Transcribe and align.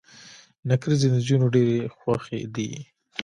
نکریزي 0.69 1.07
د 1.09 1.13
انجونو 1.17 1.47
ډيرې 1.53 1.79
خوښې 1.97 2.39
دي. 2.55 2.69